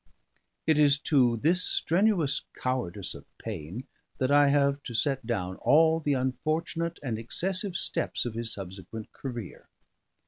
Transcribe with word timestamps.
It 0.65 0.79
is 0.79 0.97
to 1.13 1.37
this 1.37 1.63
strenuous 1.63 2.41
cowardice 2.55 3.13
of 3.13 3.23
pain 3.37 3.83
that 4.17 4.31
I 4.31 4.47
have 4.47 4.81
to 4.81 4.95
set 4.95 5.27
down 5.27 5.57
all 5.57 5.99
the 5.99 6.13
unfortunate 6.13 6.97
and 7.03 7.19
excessive 7.19 7.77
steps 7.77 8.25
of 8.25 8.33
his 8.33 8.51
subsequent 8.51 9.11
career. 9.11 9.69